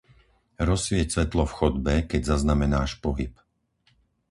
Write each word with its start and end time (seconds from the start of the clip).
Rozsvieť 0.67 1.07
svetlo 1.13 1.43
v 1.47 1.53
chodbe, 1.59 1.93
keď 2.11 2.21
zaznamenáš 2.33 2.91
pohyb. 3.05 3.33